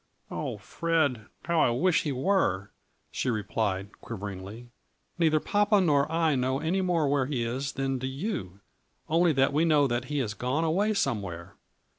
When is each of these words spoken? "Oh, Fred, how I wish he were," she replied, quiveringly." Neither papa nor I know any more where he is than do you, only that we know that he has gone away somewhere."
"Oh, 0.31 0.57
Fred, 0.57 1.27
how 1.45 1.59
I 1.59 1.69
wish 1.69 2.01
he 2.01 2.11
were," 2.11 2.71
she 3.11 3.29
replied, 3.29 3.91
quiveringly." 4.01 4.69
Neither 5.19 5.39
papa 5.39 5.79
nor 5.79 6.11
I 6.11 6.33
know 6.33 6.57
any 6.57 6.81
more 6.81 7.07
where 7.07 7.27
he 7.27 7.43
is 7.43 7.73
than 7.73 7.99
do 7.99 8.07
you, 8.07 8.61
only 9.07 9.31
that 9.33 9.53
we 9.53 9.63
know 9.63 9.85
that 9.85 10.05
he 10.05 10.17
has 10.17 10.33
gone 10.33 10.63
away 10.63 10.95
somewhere." 10.95 11.53